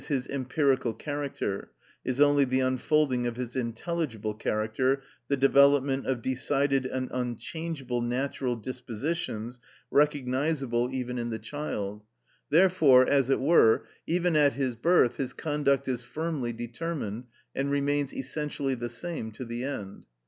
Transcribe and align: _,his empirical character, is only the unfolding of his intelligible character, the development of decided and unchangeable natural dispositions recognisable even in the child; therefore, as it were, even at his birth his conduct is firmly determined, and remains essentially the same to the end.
_,his 0.05 0.25
empirical 0.29 0.95
character, 0.95 1.69
is 2.03 2.19
only 2.19 2.43
the 2.43 2.59
unfolding 2.59 3.27
of 3.27 3.35
his 3.35 3.55
intelligible 3.55 4.33
character, 4.33 5.03
the 5.27 5.37
development 5.37 6.07
of 6.07 6.23
decided 6.23 6.87
and 6.87 7.07
unchangeable 7.13 8.01
natural 8.01 8.55
dispositions 8.55 9.59
recognisable 9.91 10.89
even 10.91 11.19
in 11.19 11.29
the 11.29 11.37
child; 11.37 12.03
therefore, 12.49 13.05
as 13.07 13.29
it 13.29 13.39
were, 13.39 13.85
even 14.07 14.35
at 14.35 14.53
his 14.53 14.75
birth 14.75 15.17
his 15.17 15.33
conduct 15.33 15.87
is 15.87 16.01
firmly 16.01 16.51
determined, 16.51 17.25
and 17.53 17.69
remains 17.69 18.11
essentially 18.11 18.73
the 18.73 18.89
same 18.89 19.31
to 19.31 19.45
the 19.45 19.63
end. 19.63 20.03